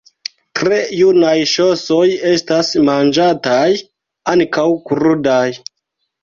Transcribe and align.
Tre 0.59 0.77
junaj 0.99 1.33
ŝosoj 1.51 2.05
estas 2.29 2.71
manĝataj 2.87 3.61
ankaŭ 4.35 4.65
krudaj. 4.89 5.45